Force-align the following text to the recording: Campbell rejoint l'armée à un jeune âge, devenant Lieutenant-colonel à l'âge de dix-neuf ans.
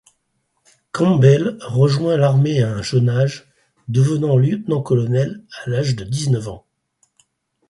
Campbell 0.91 1.57
rejoint 1.61 2.17
l'armée 2.17 2.63
à 2.63 2.71
un 2.73 2.81
jeune 2.81 3.07
âge, 3.07 3.47
devenant 3.87 4.35
Lieutenant-colonel 4.35 5.43
à 5.63 5.69
l'âge 5.69 5.95
de 5.95 6.03
dix-neuf 6.05 6.47
ans. 6.47 6.65